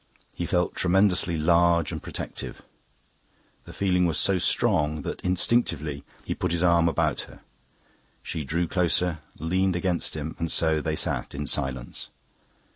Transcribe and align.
He 0.33 0.47
felt 0.47 0.73
tremendously 0.73 1.37
large 1.37 1.91
and 1.91 2.01
protective. 2.01 2.63
The 3.65 3.71
feeling 3.71 4.07
was 4.07 4.17
so 4.17 4.39
strong 4.39 5.03
that 5.03 5.21
instinctively 5.21 6.03
he 6.23 6.33
put 6.33 6.51
his 6.51 6.63
arm 6.63 6.89
about 6.89 7.21
her. 7.29 7.39
She 8.23 8.43
drew 8.43 8.67
closer, 8.67 9.19
leaned 9.37 9.75
against 9.75 10.15
him, 10.15 10.35
and 10.39 10.51
so 10.51 10.81
they 10.81 10.95
sat 10.95 11.35
in 11.35 11.45
silence. 11.45 12.09